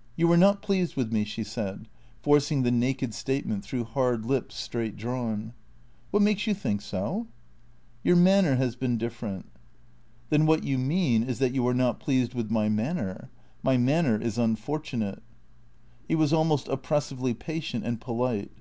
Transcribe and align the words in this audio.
"You 0.18 0.30
are 0.30 0.36
not 0.36 0.60
pleased 0.60 0.94
with 0.94 1.10
me," 1.10 1.24
she 1.24 1.42
said, 1.42 1.88
forcing 2.20 2.64
the 2.64 2.70
naked 2.70 3.14
statement 3.14 3.64
through 3.64 3.84
hard 3.84 4.26
lips 4.26 4.54
straight 4.54 4.94
drawn." 4.94 5.54
What 6.10 6.22
makes 6.22 6.46
you 6.46 6.52
think 6.52 6.82
so?"" 6.82 7.28
Your 8.04 8.16
manner 8.16 8.56
has 8.56 8.76
been 8.76 8.98
different." 8.98 9.46
"Then 10.28 10.44
what 10.44 10.64
you 10.64 10.76
mean 10.76 11.22
is 11.22 11.38
that 11.38 11.54
you 11.54 11.66
are 11.66 11.72
not 11.72 11.98
pleased 11.98 12.34
with 12.34 12.50
my 12.50 12.68
manner. 12.68 13.30
My 13.62 13.78
manner 13.78 14.20
is 14.20 14.36
unfortunate." 14.36 15.22
He 16.06 16.14
was 16.14 16.30
almost 16.34 16.68
oppressively 16.68 17.32
patient 17.32 17.82
and 17.86 17.98
polite. 18.02 18.52